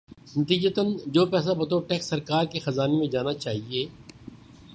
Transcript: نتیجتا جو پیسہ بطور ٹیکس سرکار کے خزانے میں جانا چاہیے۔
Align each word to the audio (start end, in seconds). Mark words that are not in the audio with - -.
نتیجتا 0.37 0.81
جو 1.13 1.25
پیسہ 1.25 1.53
بطور 1.59 1.81
ٹیکس 1.87 2.05
سرکار 2.05 2.45
کے 2.45 2.59
خزانے 2.59 2.97
میں 2.99 3.07
جانا 3.07 3.33
چاہیے۔ 3.33 3.85